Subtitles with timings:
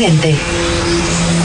[0.00, 1.39] Estridente.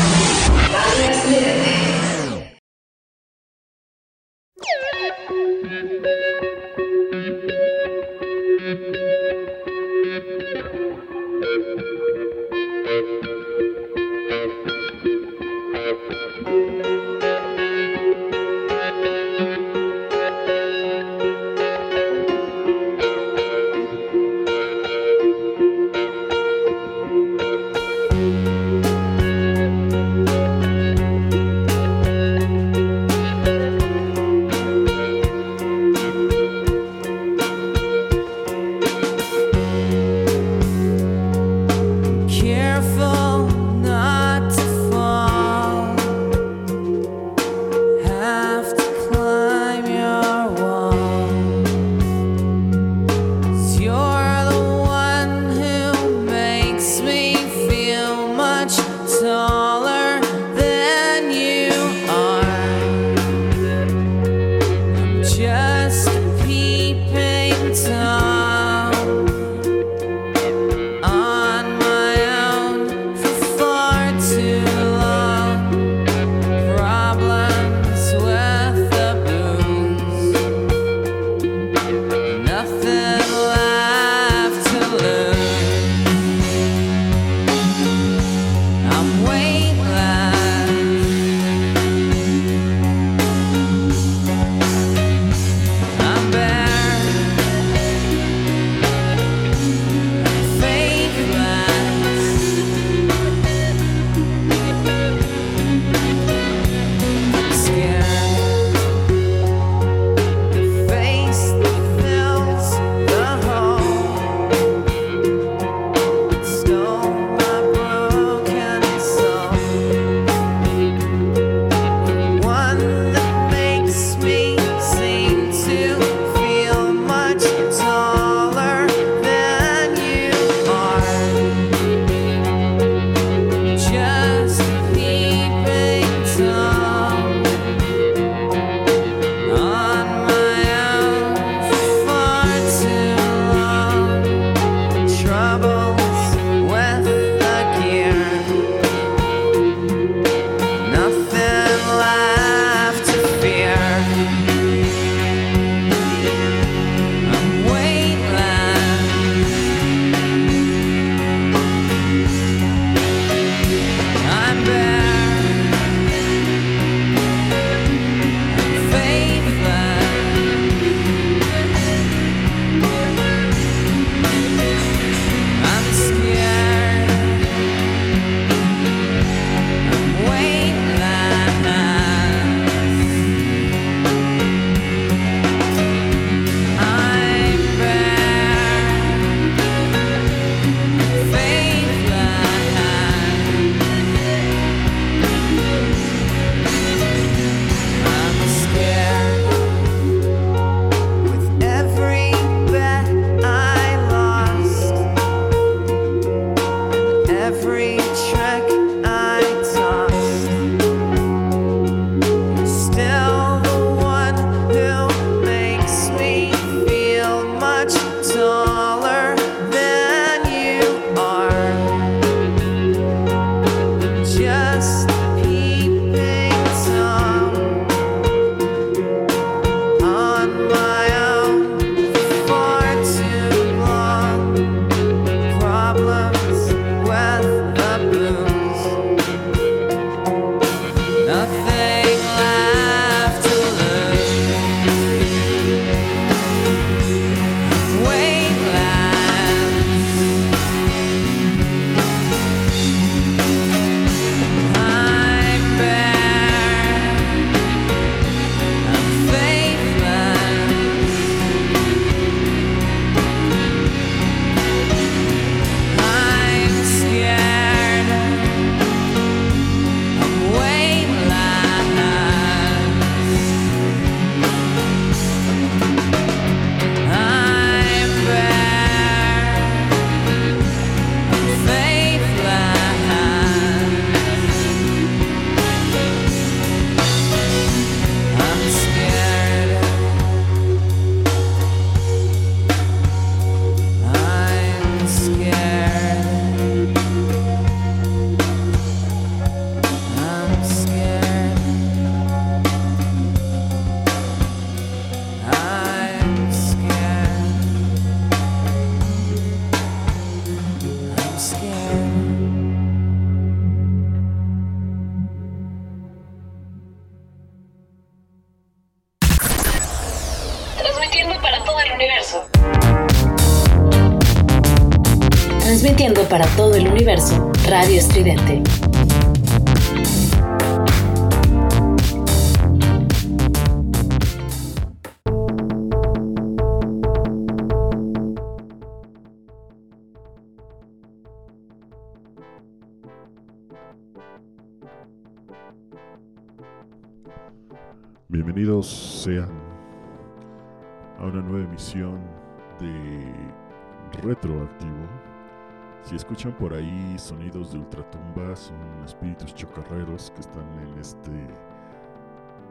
[356.16, 361.32] Escuchan por ahí sonidos de ultratumba, son espíritus chocarreros que están en este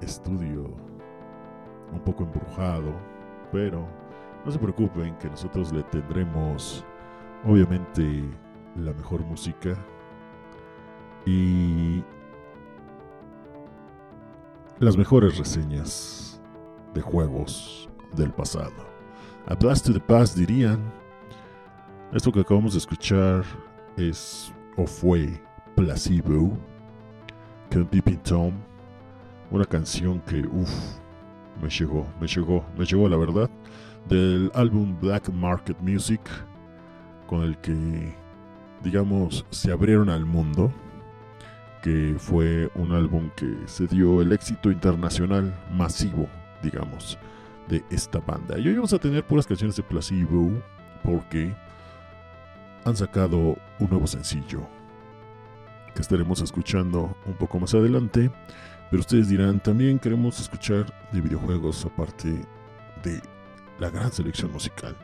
[0.00, 0.64] estudio
[1.93, 2.94] un poco embrujado,
[3.52, 3.87] pero
[4.46, 6.82] no se preocupen que nosotros le tendremos
[7.44, 8.25] obviamente
[8.76, 9.76] la mejor música
[11.26, 12.02] y
[14.79, 16.41] las mejores reseñas
[16.94, 18.73] de juegos del pasado.
[19.46, 20.81] A Blast to the Past dirían,
[22.14, 23.43] esto que acabamos de escuchar
[23.96, 25.40] es o fue
[25.75, 26.56] Placebo,
[27.72, 28.52] con Pippin Tom,
[29.50, 30.70] una canción que, uff,
[31.61, 33.50] me llegó, me llegó, me llegó la verdad,
[34.08, 36.20] del álbum Black Market Music,
[37.26, 38.14] con el que,
[38.84, 40.72] digamos, se abrieron al mundo
[41.82, 46.28] que fue un álbum que se dio el éxito internacional masivo,
[46.62, 47.19] digamos,
[47.69, 48.56] de esta banda.
[48.56, 50.50] Y hoy vamos a tener puras canciones de Placebo
[51.02, 51.55] porque
[52.84, 54.66] han sacado un nuevo sencillo
[55.94, 58.31] que estaremos escuchando un poco más adelante.
[58.90, 62.31] Pero ustedes dirán, también queremos escuchar de videojuegos aparte
[63.02, 63.20] de
[63.78, 64.96] la gran selección musical.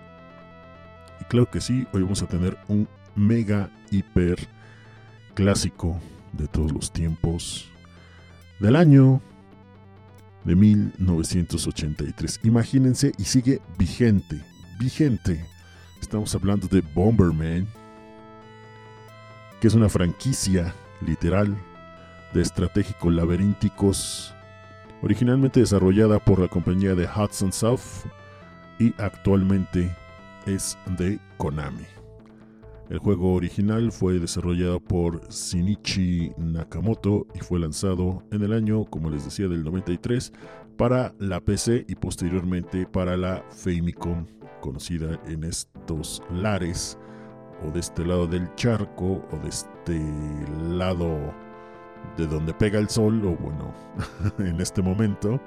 [1.20, 4.48] Y claro que sí, hoy vamos a tener un mega hiper
[5.34, 5.98] clásico
[6.32, 7.68] de todos los tiempos
[8.60, 9.20] del año
[10.44, 12.40] de 1983.
[12.44, 14.42] Imagínense y sigue vigente,
[14.78, 15.44] vigente.
[16.00, 17.66] Estamos hablando de Bomberman,
[19.60, 20.74] que es una franquicia
[21.06, 21.56] literal
[22.32, 24.34] de estratégicos laberínticos,
[25.02, 28.06] originalmente desarrollada por la compañía de Hudson South
[28.78, 29.94] y actualmente
[30.46, 31.84] es de Konami.
[32.88, 39.10] El juego original fue desarrollado por Shinichi Nakamoto y fue lanzado en el año, como
[39.10, 40.32] les decía, del 93
[40.80, 44.24] para la PC y posteriormente para la Famicom,
[44.62, 46.96] conocida en estos lares
[47.62, 50.02] o de este lado del charco o de este
[50.70, 51.34] lado
[52.16, 53.74] de donde pega el sol o bueno,
[54.38, 55.38] en este momento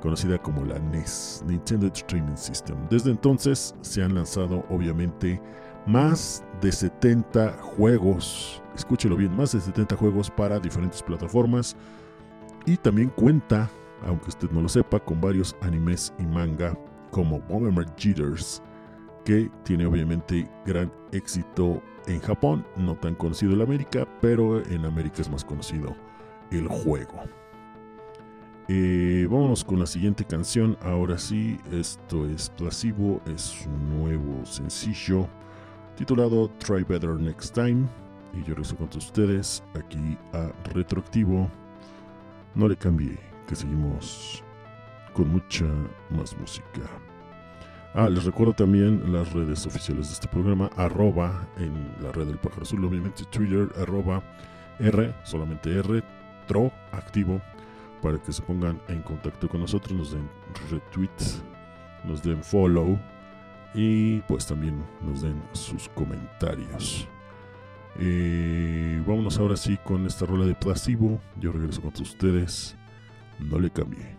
[0.00, 2.78] conocida como la NES, Nintendo Entertainment System.
[2.90, 5.40] Desde entonces se han lanzado obviamente
[5.86, 11.76] más de 70 juegos, escúchelo bien, más de 70 juegos para diferentes plataformas
[12.66, 13.70] y también cuenta,
[14.04, 16.78] aunque usted no lo sepa, con varios animes y manga
[17.10, 18.62] como Bomberman Jitters,
[19.24, 25.22] que tiene obviamente gran éxito en Japón, no tan conocido en América, pero en América
[25.22, 25.94] es más conocido
[26.50, 27.22] el juego.
[28.70, 30.76] Eh, vámonos con la siguiente canción.
[30.82, 35.26] Ahora sí, esto es Placebo, es un nuevo sencillo
[35.96, 37.86] titulado Try Better Next Time.
[38.34, 41.50] Y yo regreso con ustedes aquí a Retroactivo.
[42.54, 44.44] No le cambie, que seguimos
[45.14, 45.64] con mucha
[46.10, 46.82] más música.
[47.94, 52.38] Ah, les recuerdo también las redes oficiales de este programa, arroba en la red del
[52.38, 54.22] pájaro azul, obviamente Twitter, arroba
[54.78, 56.04] R, solamente R,
[56.46, 57.40] tro, activo,
[58.02, 60.28] para que se pongan en contacto con nosotros, nos den
[60.70, 61.42] retweets,
[62.04, 62.98] nos den follow
[63.74, 67.08] y pues también nos den sus comentarios.
[67.98, 71.20] Eh, vámonos ahora sí con esta rola de Placebo.
[71.40, 72.77] Yo regreso con ustedes.
[73.40, 74.17] No le cambie.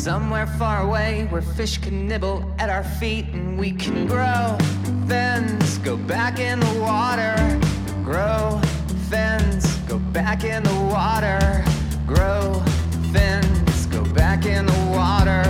[0.00, 4.56] Somewhere far away where fish can nibble at our feet and we can grow.
[5.06, 7.36] Fins, go back in the water,
[8.02, 8.58] grow.
[9.10, 11.62] Fins, go back in the water,
[12.06, 12.62] grow.
[13.12, 15.44] Fins, go back in the water,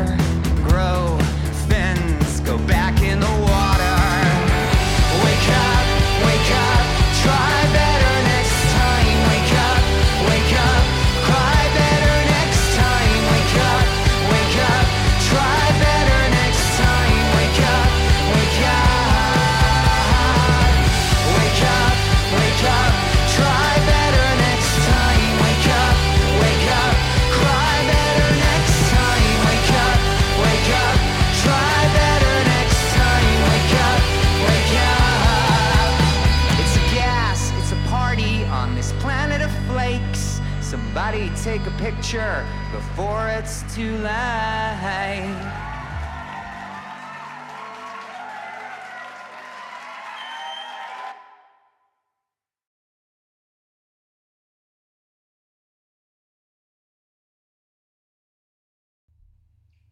[41.91, 45.37] picture before it's too late.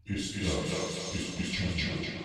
[0.06, 2.17] This is, this, this, this, this,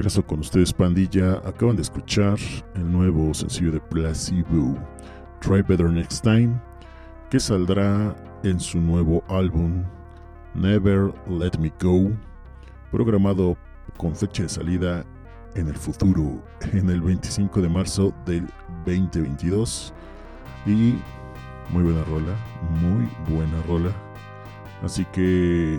[0.00, 1.42] regreso con ustedes, pandilla.
[1.44, 2.38] Acaban de escuchar
[2.74, 4.78] el nuevo sencillo de Placebo,
[5.42, 6.58] Try Better Next Time,
[7.28, 9.84] que saldrá en su nuevo álbum
[10.54, 12.12] Never Let Me Go,
[12.90, 13.58] programado
[13.98, 15.04] con fecha de salida
[15.54, 16.42] en el futuro,
[16.72, 18.46] en el 25 de marzo del
[18.86, 19.92] 2022.
[20.64, 20.94] Y
[21.68, 22.34] muy buena rola,
[22.80, 23.92] muy buena rola.
[24.82, 25.78] Así que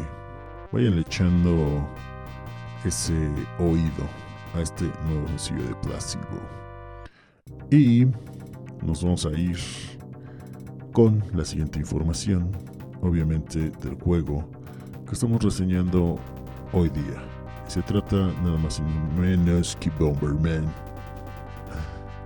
[0.72, 1.90] vayan echando
[2.86, 3.14] ese
[3.60, 4.08] oído
[4.56, 6.26] a este nuevo sencillo de Placebo.
[7.70, 8.08] Y
[8.82, 9.58] nos vamos a ir
[10.92, 12.52] con la siguiente información,
[13.02, 14.46] obviamente del juego
[15.06, 16.18] que estamos reseñando
[16.74, 17.24] hoy día.
[17.68, 20.66] Se trata nada más y menos que Bomberman.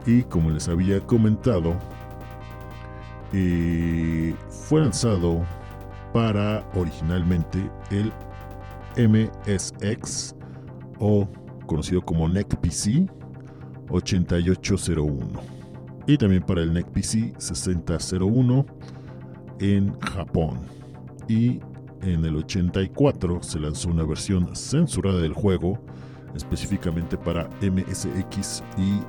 [0.08, 1.76] Y como les había comentado,
[3.34, 5.44] eh, fue lanzado
[6.14, 8.12] para originalmente el
[8.98, 10.36] MSX
[11.00, 11.28] o
[11.66, 13.08] conocido como NEC PC
[13.90, 15.56] 8801
[16.08, 18.66] y también para el NEC PC 6001
[19.60, 20.60] en Japón.
[21.28, 21.60] Y
[22.02, 25.80] en el 84 se lanzó una versión censurada del juego
[26.36, 29.00] específicamente para MSX y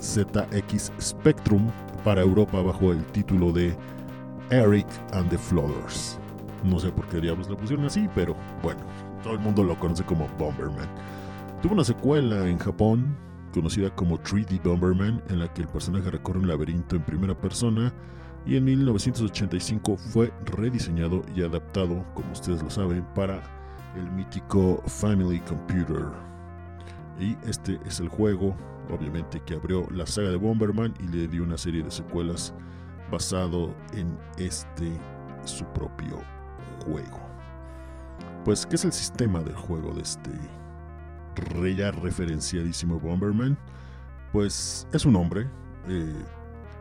[0.00, 1.68] ZX Spectrum
[2.04, 3.74] para Europa bajo el título de
[4.50, 6.18] Eric and the Flooders.
[6.64, 8.80] No sé por qué diablos le pusieron así, pero bueno,
[9.22, 10.88] todo el mundo lo conoce como Bomberman.
[11.62, 13.16] Tuvo una secuela en Japón,
[13.52, 17.92] conocida como 3D Bomberman, en la que el personaje recorre un laberinto en primera persona,
[18.44, 23.40] y en 1985 fue rediseñado y adaptado, como ustedes lo saben, para
[23.96, 26.06] el mítico Family Computer.
[27.20, 28.56] Y este es el juego,
[28.90, 32.52] obviamente, que abrió la saga de Bomberman y le dio una serie de secuelas
[33.10, 34.98] basado en este
[35.44, 36.18] su propio
[36.84, 37.31] juego.
[38.44, 40.30] Pues, ¿qué es el sistema del juego de este
[41.76, 43.56] ya referenciadísimo Bomberman?
[44.32, 45.48] Pues es un hombre,
[45.88, 46.12] eh,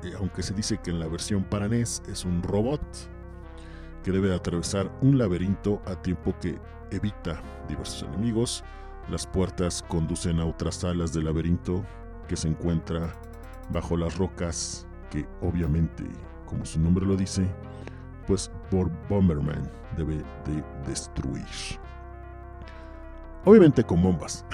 [0.03, 2.81] eh, aunque se dice que en la versión para NES es un robot
[4.03, 8.63] que debe atravesar un laberinto a tiempo que evita diversos enemigos.
[9.09, 11.85] Las puertas conducen a otras salas del laberinto
[12.27, 13.13] que se encuentra
[13.69, 16.05] bajo las rocas que obviamente,
[16.47, 17.45] como su nombre lo dice,
[18.25, 18.49] pues
[19.09, 21.45] Bomberman debe de destruir.
[23.43, 24.45] Obviamente con bombas.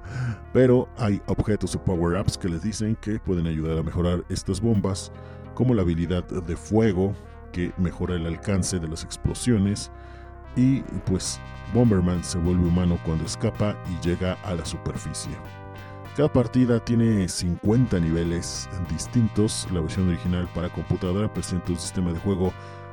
[0.52, 5.12] Pero hay objetos o power-ups que les dicen que pueden ayudar a mejorar estas bombas,
[5.54, 7.14] como la habilidad de fuego,
[7.52, 9.90] que mejora el alcance de las explosiones,
[10.56, 11.40] y pues
[11.72, 15.32] Bomberman se vuelve humano cuando escapa y llega a la superficie.
[16.16, 19.66] Cada partida tiene 50 niveles distintos.
[19.72, 22.52] La versión original para computadora presenta un sistema de juego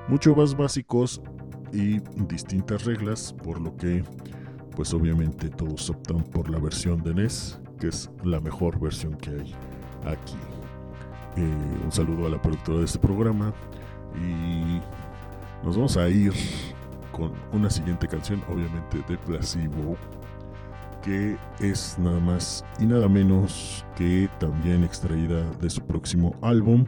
[0.09, 1.21] mucho más básicos
[1.71, 4.03] y distintas reglas, por lo que
[4.75, 9.29] pues obviamente todos optan por la versión de NES, que es la mejor versión que
[9.29, 9.55] hay
[10.05, 10.37] aquí.
[11.37, 13.53] Eh, un saludo a la productora de este programa
[14.15, 14.81] y
[15.65, 16.33] nos vamos a ir
[17.11, 19.95] con una siguiente canción, obviamente de Placebo,
[21.03, 26.85] que es nada más y nada menos que también extraída de su próximo álbum.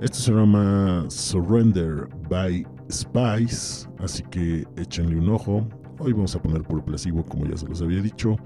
[0.00, 5.66] Esto se llama Surrender by Spice, así que échenle un ojo.
[5.98, 8.36] Hoy vamos a poner por placebo, como ya se los había dicho.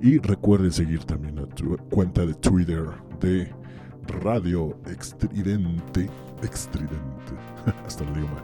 [0.00, 2.84] Y recuerden seguir también a tu cuenta de Twitter
[3.20, 3.52] de
[4.22, 6.08] Radio Extridente.
[6.42, 7.32] Extridente.
[7.86, 8.42] Hasta el idioma.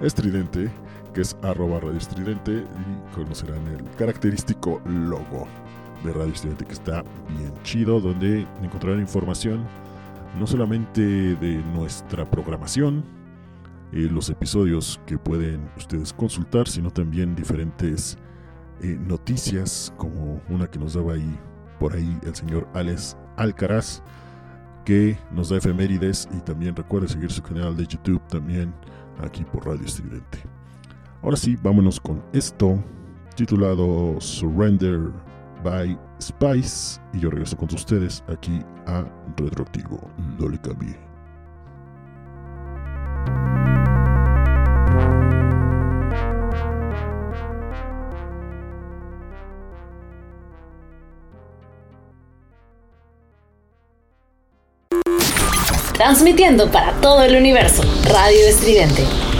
[0.00, 0.70] Estridente,
[1.14, 2.52] que es arroba Radio Estridente.
[2.52, 5.46] Y conocerán el característico logo
[6.04, 9.64] de Radio Estridente, que está bien chido, donde encontrarán información
[10.38, 11.02] no solamente
[11.36, 13.04] de nuestra programación,
[13.92, 18.16] eh, los episodios que pueden ustedes consultar, sino también diferentes
[18.80, 21.38] eh, noticias, como una que nos daba ahí
[21.78, 24.02] por ahí el señor Alex Alcaraz,
[24.84, 28.74] que nos da efemérides y también recuerde seguir su canal de YouTube también
[29.22, 30.38] aquí por Radio Estridente.
[31.22, 32.82] Ahora sí, vámonos con esto,
[33.36, 35.10] titulado Surrender
[35.62, 39.04] by Spice, y yo regreso con ustedes aquí a
[39.36, 40.00] Retroactivo.
[40.38, 40.98] No le cambie.
[55.94, 59.31] Transmitiendo para todo el universo, Radio Estridente.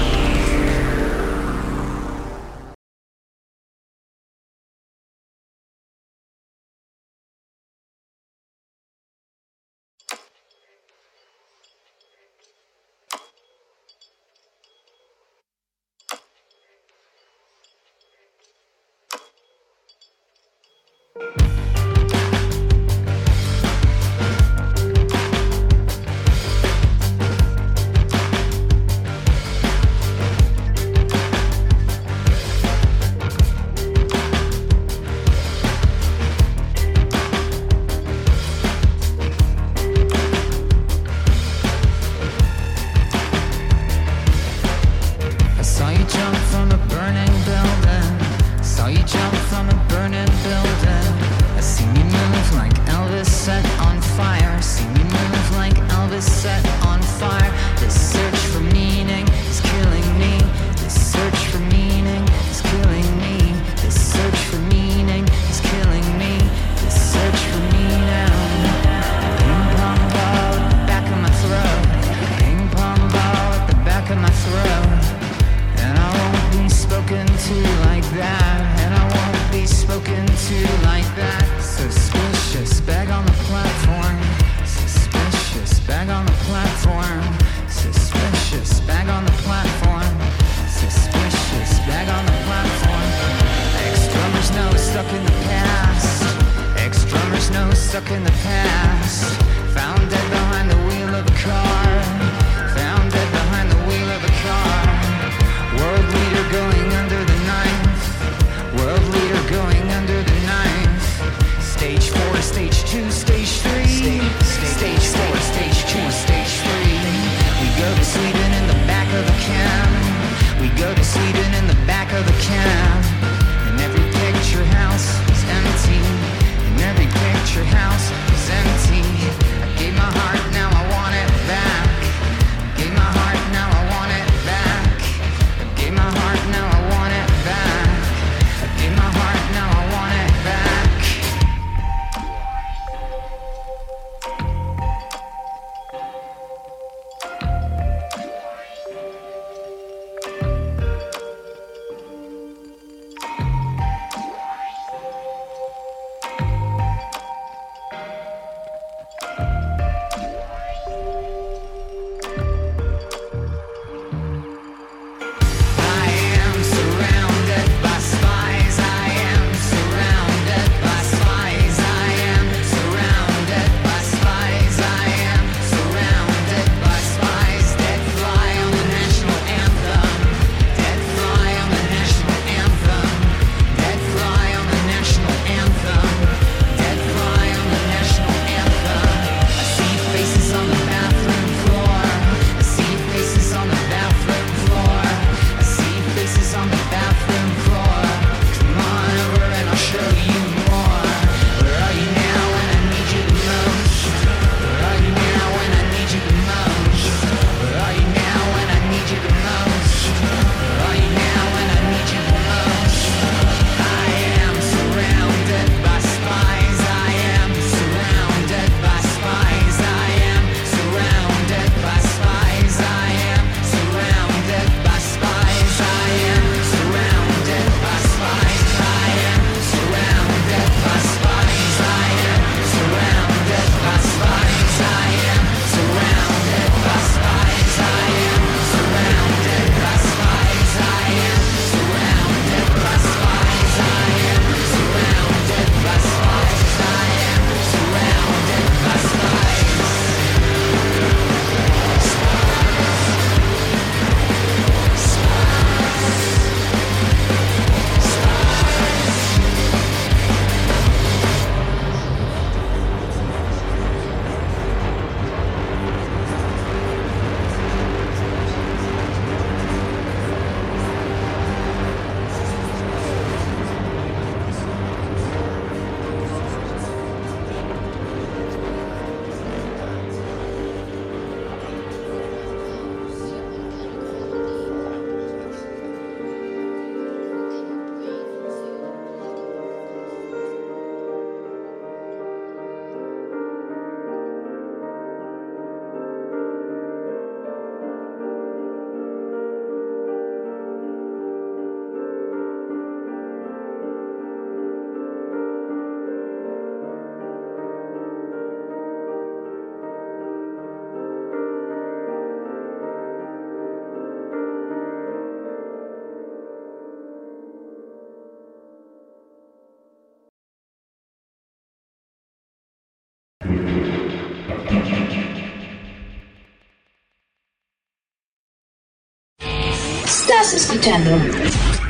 [330.72, 331.18] Escuchando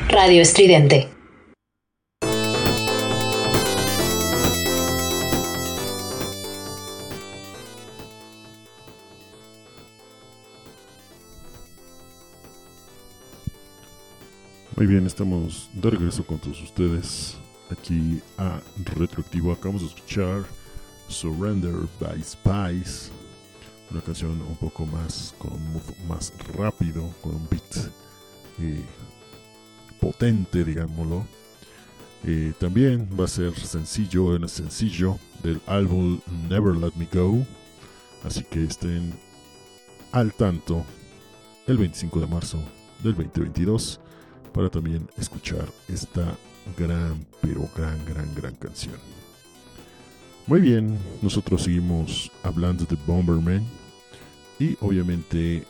[0.08, 1.08] Radio Estridente.
[14.74, 17.36] Muy bien, estamos de regreso con todos ustedes
[17.70, 18.60] aquí a
[18.96, 19.52] Retroactivo.
[19.52, 20.42] Acabamos de escuchar
[21.06, 23.12] Surrender by Spice,
[23.92, 25.52] una canción un poco más con
[26.08, 27.92] más rápido, con un beat
[28.60, 28.84] eh,
[30.00, 31.24] potente, digámoslo.
[32.24, 37.44] Eh, también va a ser sencillo, en el sencillo del álbum Never Let Me Go.
[38.24, 39.12] Así que estén
[40.12, 40.84] al tanto
[41.66, 42.58] el 25 de marzo
[43.02, 44.00] del 2022
[44.52, 46.36] para también escuchar esta
[46.76, 48.94] gran, pero gran, gran, gran canción.
[50.46, 53.64] Muy bien, nosotros seguimos hablando de Bomberman
[54.58, 55.64] y obviamente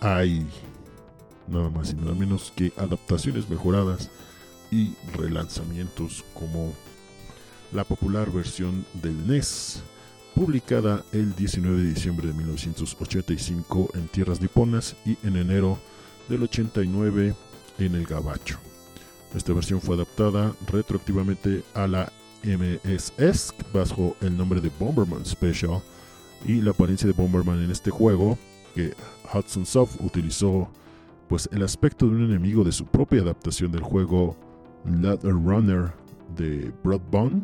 [0.00, 0.46] hay
[1.50, 4.10] nada más y nada menos que adaptaciones mejoradas
[4.70, 6.72] y relanzamientos como
[7.72, 9.82] la popular versión del NES,
[10.34, 15.78] publicada el 19 de diciembre de 1985 en tierras niponas y en enero
[16.28, 17.34] del 89
[17.78, 18.58] en el Gabacho.
[19.34, 25.82] Esta versión fue adaptada retroactivamente a la MSS bajo el nombre de Bomberman Special
[26.46, 28.38] y la apariencia de Bomberman en este juego
[28.74, 28.94] que
[29.34, 30.68] Hudson Soft utilizó
[31.28, 34.36] pues el aspecto de un enemigo de su propia adaptación del juego
[34.84, 35.92] Ladder Runner
[36.36, 37.42] de Broadbone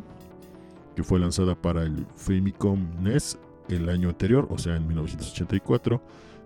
[0.97, 6.01] que fue lanzada para el Famicom NES el año anterior, o sea en 1984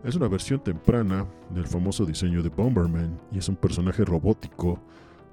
[0.04, 4.80] es una versión temprana del famoso diseño de Bomberman y es un personaje robótico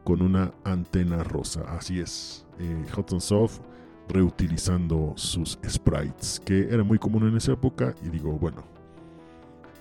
[0.04, 1.62] con una antena rosa.
[1.68, 3.60] Así es, eh, Hudson Soft
[4.08, 7.96] reutilizando sus sprites, que era muy común en esa época.
[8.04, 8.64] Y digo, bueno,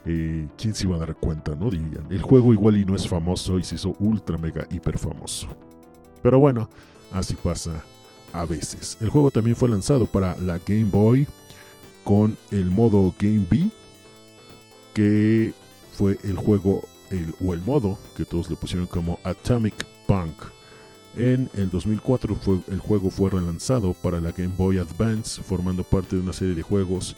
[0.07, 1.55] eh, ¿quién se iba a dar cuenta?
[1.55, 2.07] No dirían.
[2.11, 5.49] El juego igual y no es famoso y se hizo ultra mega hiper famoso.
[6.23, 6.69] Pero bueno,
[7.12, 7.83] así pasa
[8.33, 8.99] a veces.
[9.01, 11.27] El juego también fue lanzado para la Game Boy
[12.03, 13.71] con el modo Game B
[14.93, 15.53] que
[15.93, 16.83] fue el juego
[17.45, 20.35] o el modo que todos le pusieron como Atomic Punk.
[21.17, 26.17] En el 2004 fue, el juego fue relanzado para la Game Boy Advance, formando parte
[26.17, 27.14] de una serie de juegos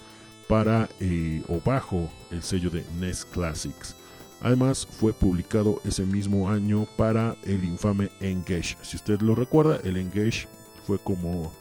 [0.49, 3.95] para eh, o bajo el sello de NES Classics.
[4.43, 8.77] Además, fue publicado ese mismo año para el infame Engage.
[8.83, 10.47] Si usted lo recuerda, el Engage
[10.87, 11.53] fue como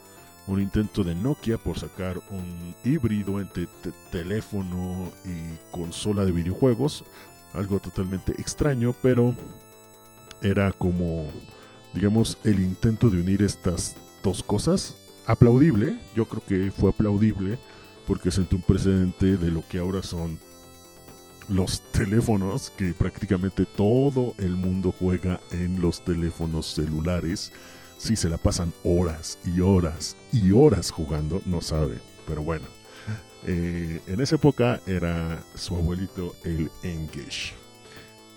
[0.46, 7.04] un intento de Nokia por sacar un híbrido entre te- teléfono y consola de videojuegos.
[7.54, 9.34] Algo totalmente extraño, pero
[10.42, 11.26] era como,
[11.94, 14.94] digamos, el intento de unir estas dos cosas.
[15.26, 17.58] Aplaudible, yo creo que fue aplaudible
[18.06, 20.38] porque sentó un precedente de lo que ahora son
[21.48, 27.52] los teléfonos, que prácticamente todo el mundo juega en los teléfonos celulares.
[27.98, 31.98] Si se la pasan horas y horas y horas jugando, no sabe.
[32.26, 32.66] Pero bueno,
[33.46, 37.54] eh, en esa época era su abuelito el Engage.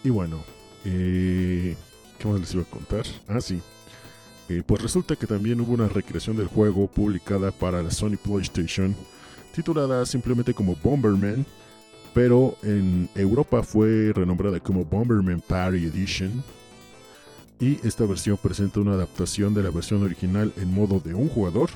[0.04, 0.44] Y bueno,
[0.86, 1.76] eh,
[2.18, 3.06] ¿qué más les iba a contar?
[3.28, 3.62] Ah, sí.
[4.50, 8.96] Eh, pues resulta que también hubo una recreación del juego publicada para la Sony PlayStation,
[9.54, 11.46] titulada simplemente como Bomberman,
[12.14, 16.44] pero en Europa fue renombrada como Bomberman Party Edition.
[17.60, 21.70] Y esta versión presenta una adaptación de la versión original en modo de un jugador,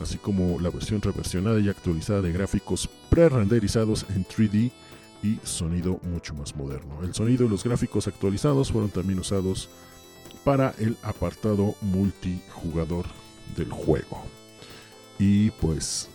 [0.00, 4.72] así como la versión reversionada y actualizada de gráficos pre-renderizados en 3D
[5.22, 7.02] y sonido mucho más moderno.
[7.02, 9.68] El sonido y los gráficos actualizados fueron también usados
[10.44, 13.06] para el apartado multijugador
[13.56, 14.22] del juego.
[15.18, 16.08] Y pues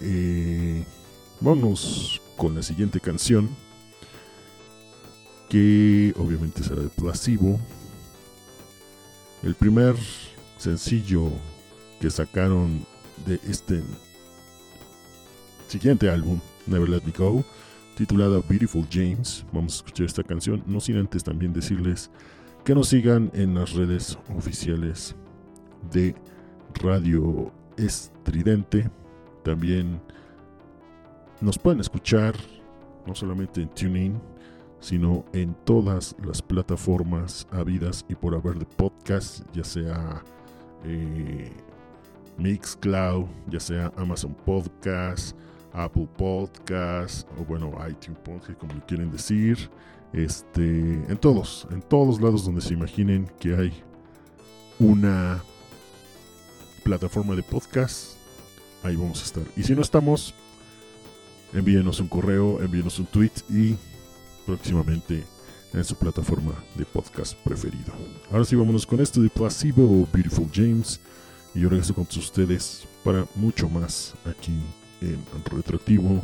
[0.00, 0.84] eh,
[1.40, 3.48] vamos con la siguiente canción,
[5.48, 7.58] que obviamente será de Placebo.
[9.42, 9.94] El primer
[10.58, 11.30] sencillo
[12.00, 12.84] que sacaron
[13.26, 13.82] de este
[15.68, 17.44] siguiente álbum, Never Let Me Go,
[17.96, 19.44] titulada Beautiful James.
[19.52, 22.10] Vamos a escuchar esta canción, no sin antes también decirles
[22.64, 25.14] que nos sigan en las redes oficiales
[25.90, 26.14] de
[26.74, 28.90] Radio Estridente.
[29.48, 29.98] También
[31.40, 32.34] nos pueden escuchar
[33.06, 34.20] no solamente en TuneIn,
[34.78, 40.22] sino en todas las plataformas habidas y por haber de podcast, ya sea
[40.84, 41.50] eh,
[42.36, 45.34] Mixcloud, ya sea Amazon Podcast,
[45.72, 49.70] Apple Podcast, o bueno, iTunes Podcast, como le quieren decir.
[50.12, 53.72] Este, en todos, en todos lados donde se imaginen que hay
[54.78, 55.42] una
[56.84, 58.17] plataforma de podcast,
[58.82, 59.44] ahí vamos a estar.
[59.56, 60.34] Y si no estamos,
[61.52, 63.76] envíenos un correo, envíenos un tweet y
[64.46, 65.24] próximamente
[65.72, 67.92] en su plataforma de podcast preferido.
[68.30, 71.00] Ahora sí, vámonos con esto de Placebo o Beautiful James.
[71.54, 74.52] Y yo regreso con ustedes para mucho más aquí
[75.00, 76.22] en Retroactivo.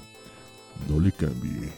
[0.88, 1.73] No le cambie.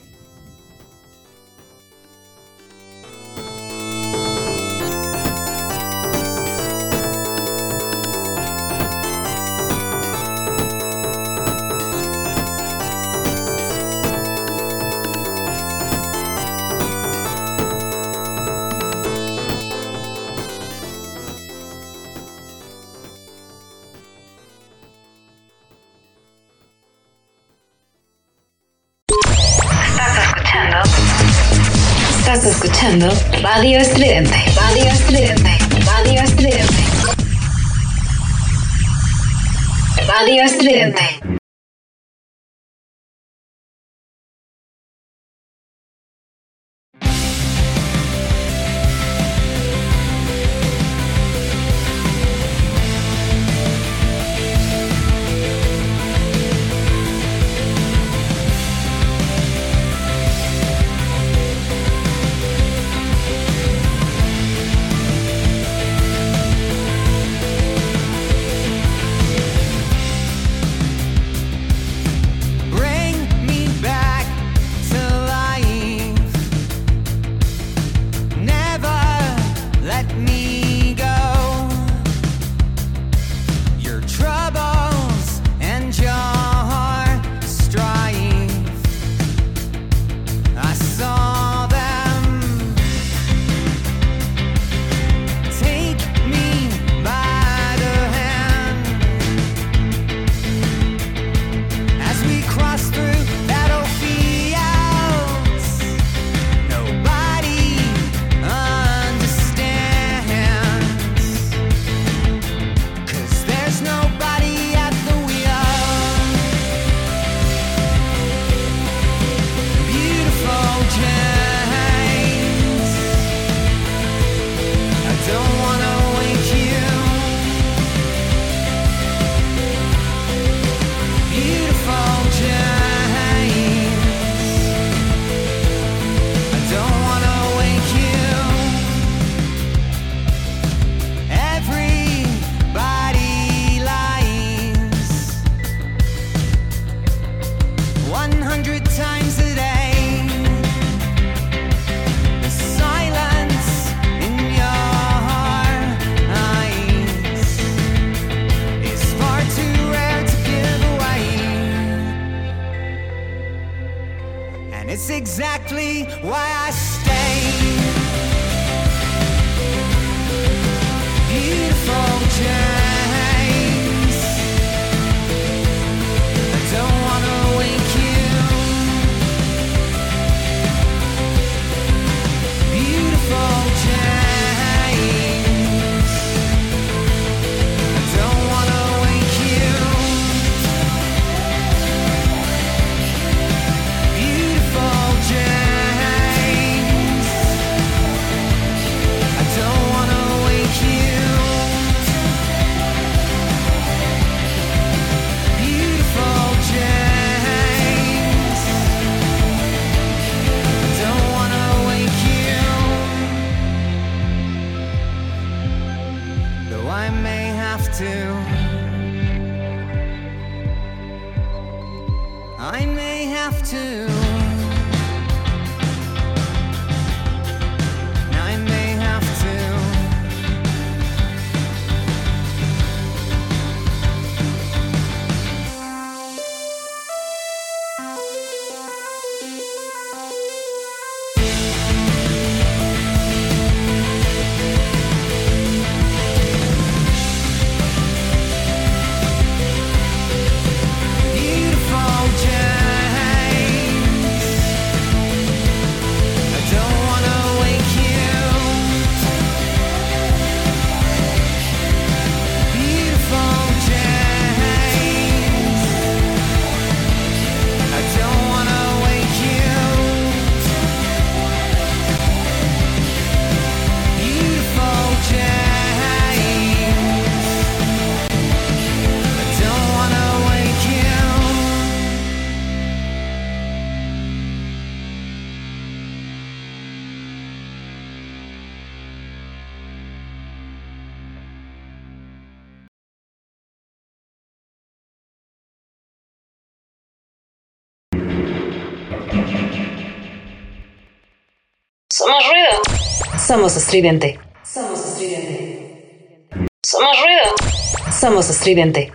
[303.57, 304.39] Somos estridente.
[304.63, 306.69] Somos estridente.
[306.85, 308.13] Somos ruido.
[308.13, 309.11] Somos estridente.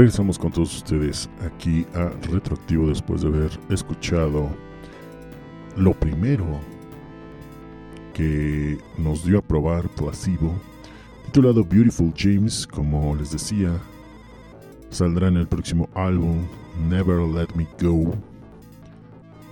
[0.00, 4.48] Regresamos con todos ustedes aquí a Retroactivo después de haber escuchado
[5.76, 6.46] lo primero
[8.14, 10.54] que nos dio a probar Placebo,
[11.26, 13.78] titulado Beautiful James, como les decía,
[14.88, 16.46] saldrá en el próximo álbum
[16.88, 18.14] Never Let Me Go,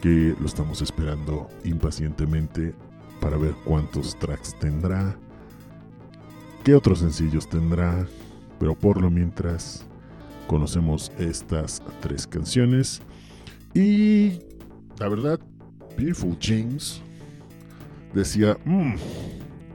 [0.01, 2.75] que lo estamos esperando impacientemente
[3.21, 5.15] para ver cuántos tracks tendrá,
[6.65, 8.07] qué otros sencillos tendrá,
[8.59, 9.85] pero por lo mientras
[10.49, 13.01] conocemos estas tres canciones.
[13.75, 14.41] Y
[14.99, 15.39] la verdad,
[15.97, 17.01] Beautiful James
[18.13, 18.95] decía, "Mm,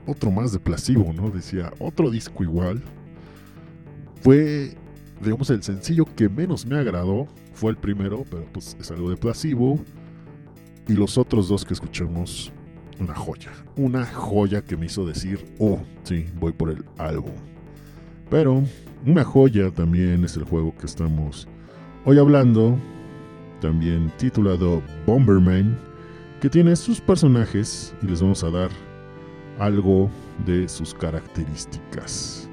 [0.06, 1.30] otro más de Placebo, ¿no?
[1.30, 2.82] Decía, otro disco igual.
[4.20, 4.76] Fue,
[5.22, 7.26] digamos, el sencillo que menos me agradó.
[7.52, 9.78] Fue el primero, pero pues es algo de Placebo.
[10.88, 12.52] Y los otros dos que escuchamos,
[12.98, 13.52] una joya.
[13.76, 17.32] Una joya que me hizo decir, oh, sí, voy por el álbum.
[18.28, 18.62] Pero
[19.06, 21.46] una joya también es el juego que estamos
[22.04, 22.78] hoy hablando,
[23.60, 25.76] también titulado Bomberman,
[26.40, 28.70] que tiene sus personajes y les vamos a dar
[29.58, 30.10] algo
[30.46, 32.48] de sus características.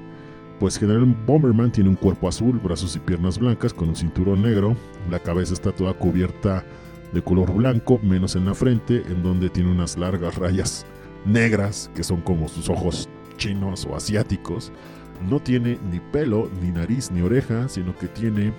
[0.60, 4.76] Pues General Bomberman tiene un cuerpo azul, brazos y piernas blancas con un cinturón negro,
[5.10, 6.64] la cabeza está toda cubierta
[7.12, 10.86] de color blanco, menos en la frente, en donde tiene unas largas rayas
[11.24, 14.72] negras que son como sus ojos chinos o asiáticos
[15.28, 18.52] no tiene ni pelo, ni nariz, ni oreja, sino que tiene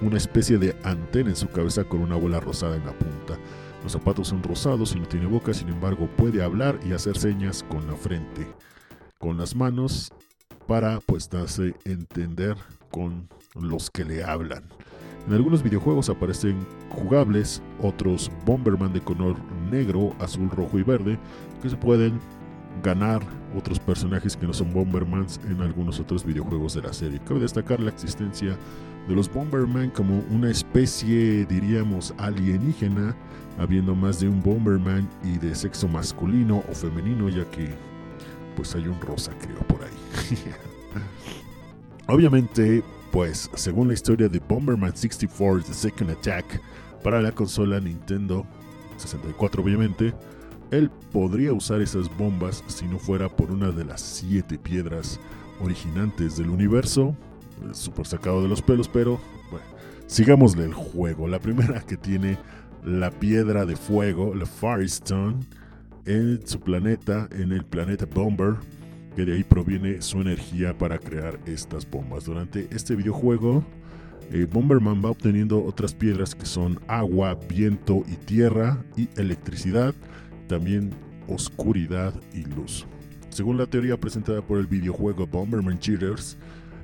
[0.00, 3.38] una especie de antena en su cabeza con una bola rosada en la punta.
[3.82, 7.64] Los zapatos son rosados y no tiene boca, sin embargo puede hablar y hacer señas
[7.68, 8.46] con la frente,
[9.18, 10.12] con las manos
[10.66, 12.56] para pues darse entender
[12.90, 14.64] con los que le hablan.
[15.26, 19.36] En algunos videojuegos aparecen jugables otros Bomberman de color
[19.70, 21.18] negro, azul, rojo y verde
[21.62, 22.18] que se pueden
[22.82, 23.22] ganar
[23.56, 27.20] otros personajes que no son Bombermans en algunos otros videojuegos de la serie.
[27.26, 28.56] Cabe destacar la existencia
[29.08, 33.16] de los Bomberman como una especie, diríamos, alienígena,
[33.58, 37.70] habiendo más de un Bomberman y de sexo masculino o femenino, ya que
[38.56, 40.38] pues hay un rosa creo por ahí.
[42.06, 42.82] Obviamente,
[43.12, 46.60] pues según la historia de Bomberman 64 The Second Attack
[47.02, 48.46] para la consola Nintendo
[48.98, 50.14] 64 obviamente,
[50.70, 55.18] él podría usar esas bombas si no fuera por una de las siete piedras
[55.60, 57.16] originantes del universo.
[57.72, 59.18] Súper sacado de los pelos, pero
[59.50, 59.66] bueno,
[60.06, 61.26] sigámosle el juego.
[61.26, 62.38] La primera que tiene
[62.84, 65.36] la piedra de fuego, la Firestone,
[66.04, 68.54] en su planeta, en el planeta Bomber,
[69.14, 72.24] que de ahí proviene su energía para crear estas bombas.
[72.24, 73.64] Durante este videojuego,
[74.30, 79.94] eh, Bomberman va obteniendo otras piedras que son agua, viento y tierra y electricidad
[80.48, 80.90] también
[81.28, 82.86] oscuridad y luz.
[83.28, 86.36] Según la teoría presentada por el videojuego Bomberman Cheaters,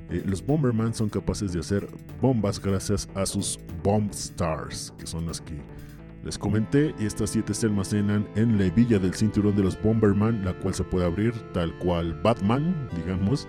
[0.09, 1.87] eh, los Bomberman son capaces de hacer
[2.21, 5.55] bombas gracias a sus Bomb Stars, que son las que
[6.23, 10.45] les comenté, y estas siete se almacenan en la hebilla del cinturón de los Bomberman,
[10.45, 13.47] la cual se puede abrir tal cual Batman, digamos,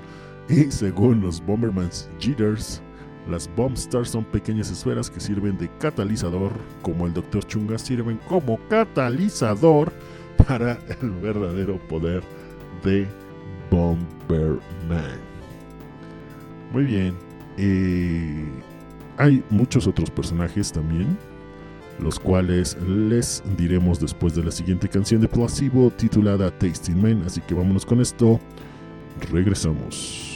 [0.49, 2.83] y según los Bomberman Cheaters,
[3.29, 6.53] las Bomb Stars son pequeñas esferas que sirven de catalizador,
[6.83, 7.45] como el Dr.
[7.47, 9.93] Chunga sirven como catalizador
[10.47, 12.23] para el verdadero poder
[12.85, 13.07] de
[13.71, 15.21] Bomberman.
[16.73, 17.15] Muy bien.
[17.57, 18.45] eh,
[19.19, 21.17] hay muchos otros personajes también,
[21.99, 27.23] los cuales les diremos después de la siguiente canción de Placebo titulada Tasting Man.
[27.27, 28.39] Así que vámonos con esto.
[29.31, 30.36] Regresamos.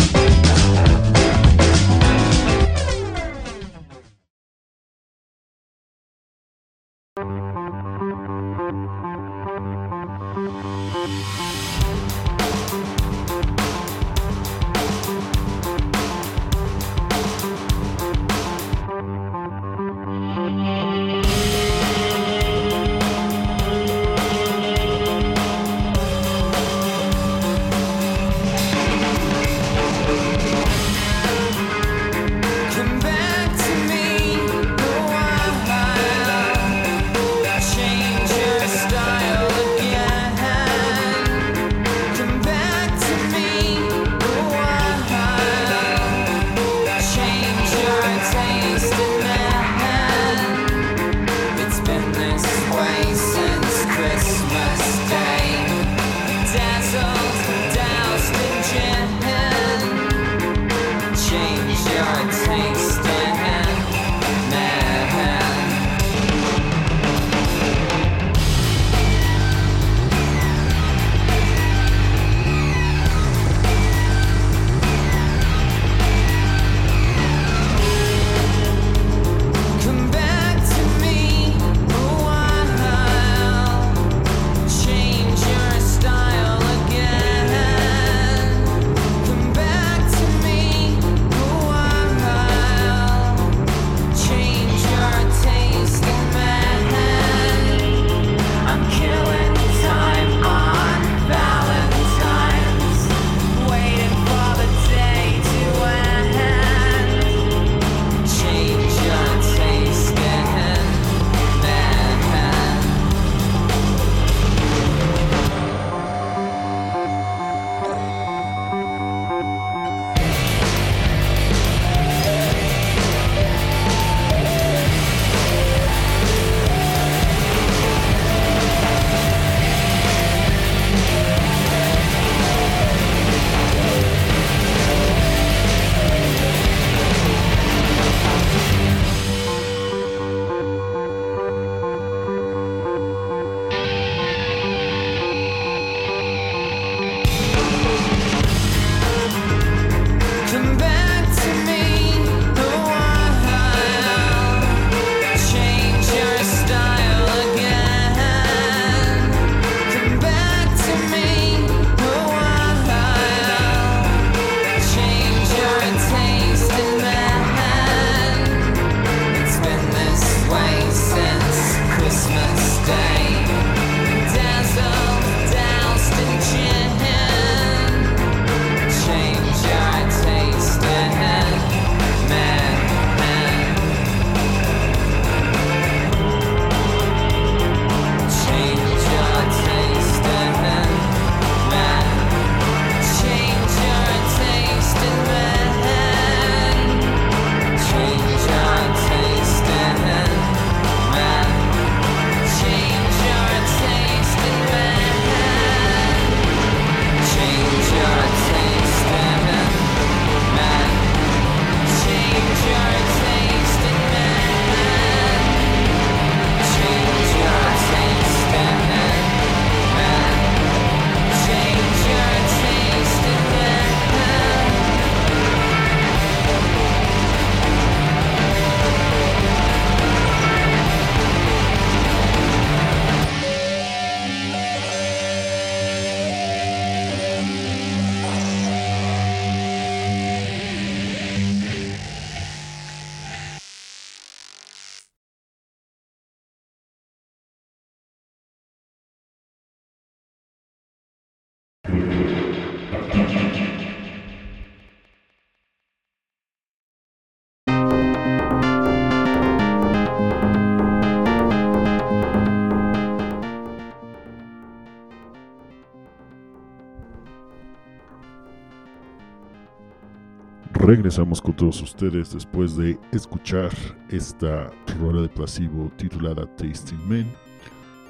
[270.95, 273.71] Regresamos con todos ustedes después de escuchar
[274.09, 274.69] esta
[274.99, 277.31] rola de placebo titulada Tasting Men,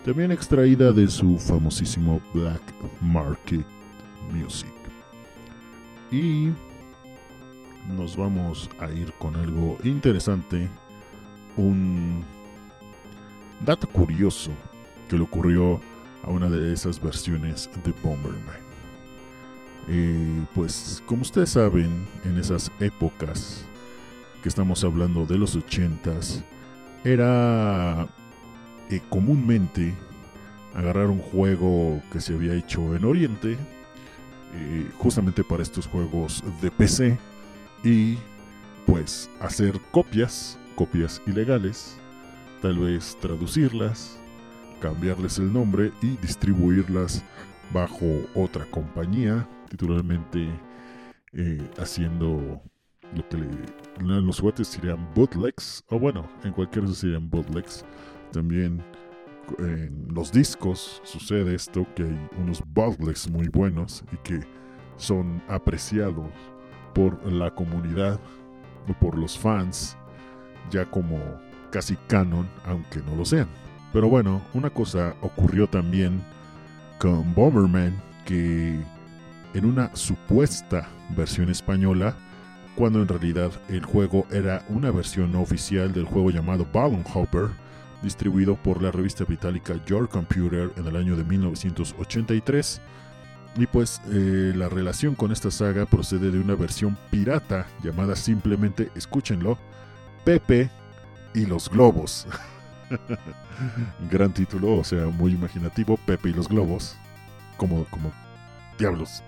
[0.03, 2.59] también extraída de su famosísimo Black
[2.99, 3.63] Market
[4.33, 4.73] Music.
[6.11, 6.49] Y
[7.95, 10.67] nos vamos a ir con algo interesante,
[11.57, 12.25] un
[13.63, 14.49] dato curioso
[15.07, 15.79] que le ocurrió
[16.23, 18.70] a una de esas versiones de Bomberman.
[20.55, 23.65] Pues como ustedes saben, en esas épocas
[24.41, 26.43] que estamos hablando de los 80s,
[27.03, 28.07] era
[28.89, 29.93] eh, comúnmente
[30.73, 33.57] agarrar un juego que se había hecho en Oriente,
[34.53, 37.17] eh, justamente para estos juegos de PC,
[37.83, 38.17] y
[38.85, 41.97] pues hacer copias, copias ilegales,
[42.61, 44.17] tal vez traducirlas,
[44.79, 47.23] cambiarles el nombre y distribuirlas
[47.73, 48.05] bajo
[48.35, 50.49] otra compañía, titularmente
[51.31, 52.61] eh, haciendo
[53.15, 57.85] lo que le, los juguetes serían bootlegs, o bueno, en cualquier caso serían bootlegs.
[58.33, 58.83] También
[59.59, 64.41] en los discos sucede esto, que hay unos bootlegs muy buenos y que
[64.97, 66.27] son apreciados
[66.93, 68.19] por la comunidad
[68.89, 69.97] o por los fans
[70.69, 71.17] ya como
[71.71, 73.47] casi canon, aunque no lo sean.
[73.93, 76.21] Pero bueno, una cosa ocurrió también
[76.99, 78.79] con Bomberman que
[79.53, 82.15] en una supuesta versión española,
[82.75, 87.49] cuando en realidad el juego era una versión no oficial del juego llamado Balloon Hopper,
[88.01, 92.81] distribuido por la revista británica Your Computer en el año de 1983.
[93.57, 98.89] Y pues eh, la relación con esta saga procede de una versión pirata llamada simplemente,
[98.95, 99.57] escúchenlo,
[100.23, 100.69] Pepe
[101.33, 102.27] y los Globos.
[104.11, 106.95] Gran título, o sea, muy imaginativo, Pepe y los Globos.
[107.57, 108.11] Como, como
[108.79, 109.21] diablos.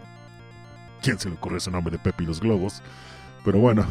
[1.03, 2.81] ¿Quién se le ocurre ese nombre de Pepe y los Globos?
[3.43, 3.85] Pero bueno,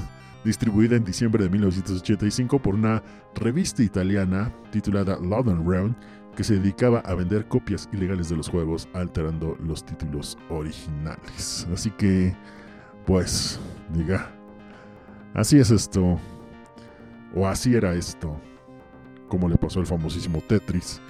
[0.45, 3.03] distribuida en diciembre de 1985 por una
[3.35, 5.95] revista italiana titulada London Round
[6.35, 11.69] que se dedicaba a vender copias ilegales de los juegos alterando los títulos originales.
[11.71, 12.35] Así que,
[13.05, 13.61] pues,
[13.93, 14.35] diga,
[15.35, 16.19] así es esto,
[17.35, 18.41] o así era esto,
[19.29, 21.03] como le pasó al famosísimo Tetris,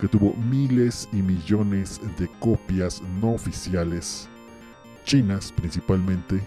[0.00, 4.26] que tuvo miles y millones de copias no oficiales,
[5.04, 6.40] chinas principalmente,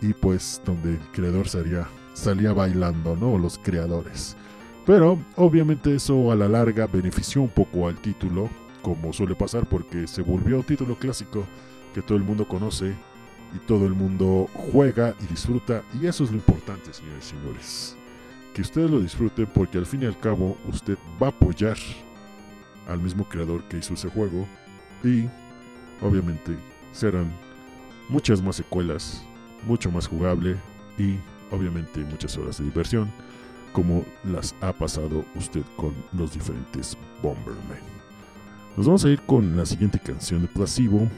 [0.00, 3.38] y pues donde el creador salía, salía bailando, ¿no?
[3.38, 4.36] Los creadores.
[4.84, 8.50] Pero obviamente eso a la larga benefició un poco al título,
[8.82, 11.44] como suele pasar porque se volvió un título clásico
[11.94, 12.94] que todo el mundo conoce
[13.54, 15.82] y todo el mundo juega y disfruta.
[16.00, 17.96] Y eso es lo importante, señores y señores.
[18.54, 21.76] Que ustedes lo disfruten porque al fin y al cabo usted va a apoyar
[22.88, 24.46] al mismo creador que hizo ese juego.
[25.04, 25.28] Y
[26.04, 26.56] obviamente
[26.92, 27.30] serán
[28.08, 29.24] muchas más secuelas,
[29.66, 30.56] mucho más jugable
[30.98, 31.16] y
[31.50, 33.10] obviamente muchas horas de diversión
[33.72, 37.92] como las ha pasado usted con los diferentes Bombermen.
[38.76, 41.08] Nos vamos a ir con la siguiente canción de Placebo.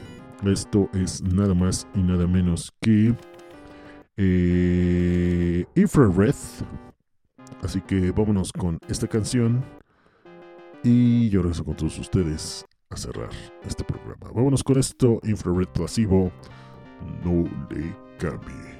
[0.45, 3.15] Esto es nada más y nada menos que
[4.17, 6.35] eh, Infrared.
[7.61, 9.63] Así que vámonos con esta canción.
[10.83, 13.31] Y yo regreso con todos ustedes a cerrar
[13.65, 14.31] este programa.
[14.33, 16.31] Vámonos con esto, Infrared Placebo.
[17.23, 18.74] No le cambie.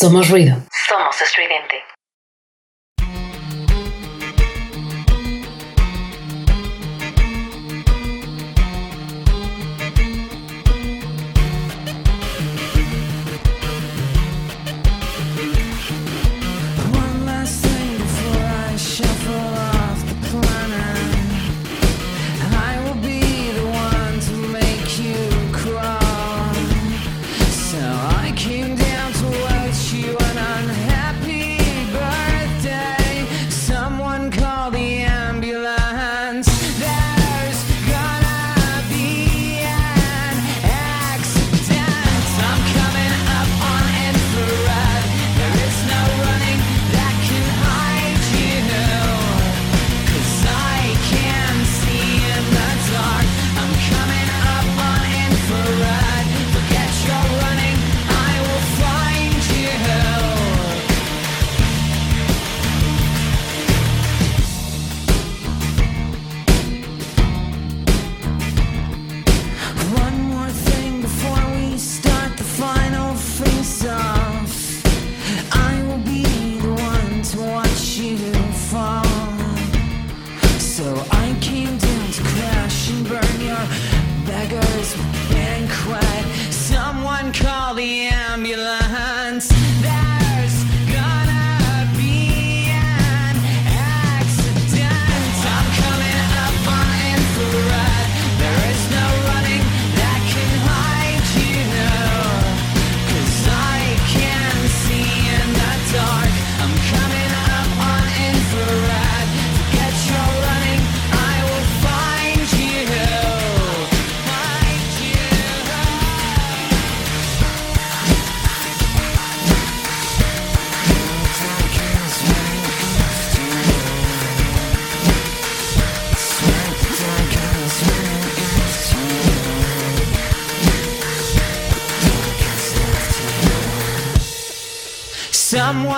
[0.00, 0.56] Somos ruido.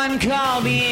[0.02, 0.91] Call the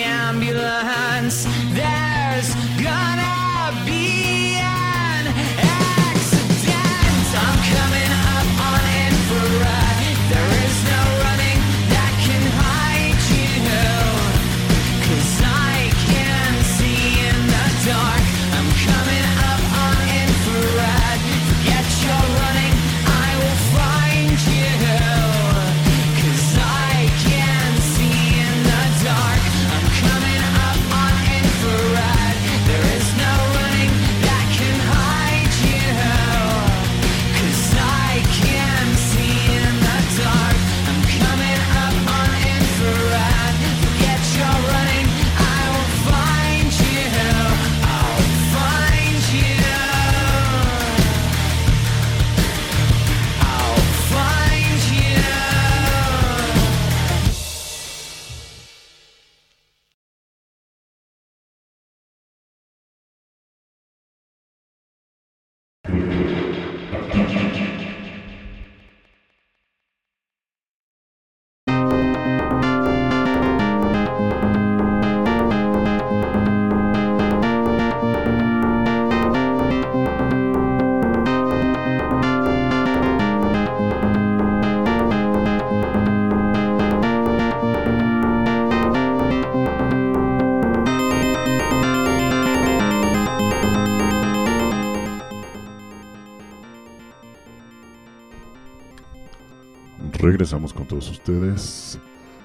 [100.31, 101.99] Regresamos con todos ustedes.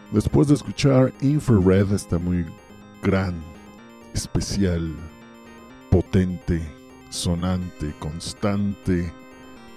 [0.09, 2.43] Después de escuchar Infrared, esta muy
[3.03, 3.39] gran,
[4.11, 4.91] especial,
[5.91, 6.63] potente,
[7.11, 9.13] sonante, constante,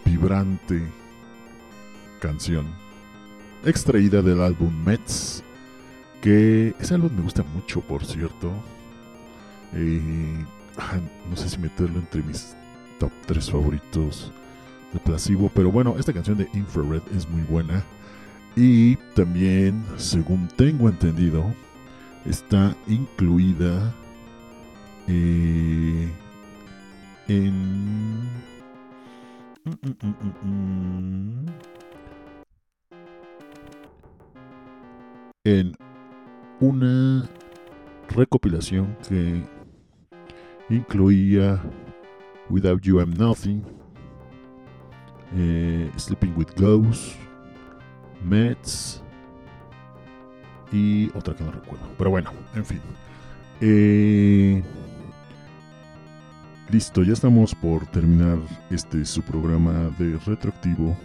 [0.07, 0.83] vibrante
[2.19, 2.69] canción.
[3.63, 5.45] Extraída del álbum Mets.
[6.23, 8.51] Que ese álbum me gusta mucho, por cierto.
[9.75, 10.47] Eh,
[10.79, 10.99] ah,
[11.29, 12.57] no sé si meterlo entre mis
[12.99, 14.33] top 3 favoritos
[14.93, 17.85] de Placebo, pero bueno, esta canción de Infrared es muy buena.
[18.57, 21.45] Y también, según tengo entendido,
[22.25, 23.95] está incluida
[25.07, 26.09] eh,
[27.29, 28.27] mm,
[29.65, 30.07] mm,
[30.43, 31.47] mm.
[35.45, 35.75] En
[36.61, 37.29] una
[38.09, 39.45] recopilación que
[40.69, 41.63] incluía
[42.51, 43.65] Without You I'm Nothing,
[45.35, 47.17] eh, Sleeping with Ghosts,
[48.25, 49.03] Mets
[50.73, 51.87] y otra que no recuerdo.
[51.97, 52.81] Pero bueno, en fin.
[53.61, 54.63] Eh,
[56.71, 58.39] listo, ya estamos por terminar
[58.71, 60.97] este su programa de retroactivo.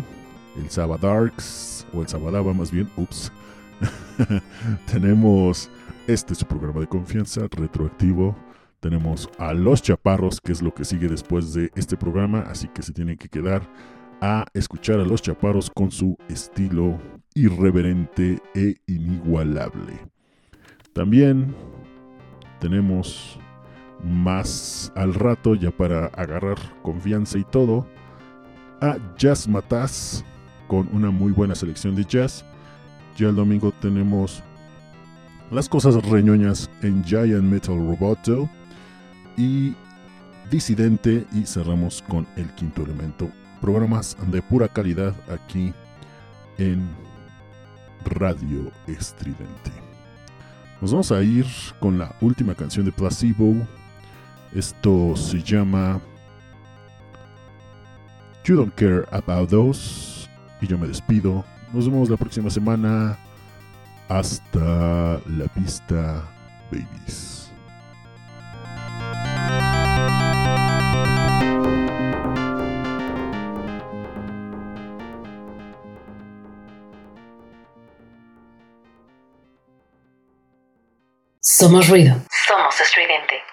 [0.59, 3.33] El Sabadarks, o el Sabadaba más bien, ups.
[4.93, 5.71] tenemos
[6.09, 8.35] este es su programa de confianza retroactivo.
[8.81, 12.83] Tenemos a Los Chaparros, que es lo que sigue después de este programa, así que
[12.83, 13.71] se tienen que quedar
[14.23, 16.99] a escuchar a Los Chaparros con su estilo
[17.35, 20.01] irreverente e inigualable.
[20.95, 21.55] También
[22.59, 23.39] tenemos
[24.03, 27.87] más al rato, ya para agarrar confianza y todo,
[28.81, 29.47] a Jazz
[30.69, 32.45] con una muy buena selección de jazz.
[33.17, 34.43] Ya el domingo tenemos
[35.51, 38.49] las cosas reñoñas en Giant Metal Roboto
[39.37, 39.75] y
[40.51, 43.31] Disidente y cerramos con el quinto elemento.
[43.61, 45.75] Programas de pura calidad aquí
[46.59, 46.89] en
[48.05, 49.71] Radio Estridente.
[50.81, 51.45] Nos vamos a ir
[51.81, 53.57] con la última canción de Placebo.
[54.55, 56.01] Esto se llama
[58.45, 60.18] You Don't Care About Those.
[60.61, 61.45] Y yo me despido.
[61.73, 63.19] Nos vemos la próxima semana.
[64.09, 66.25] Hasta la vista,
[66.71, 67.39] babies.
[81.41, 82.15] Somos ruido.
[82.47, 83.48] Somos estridente.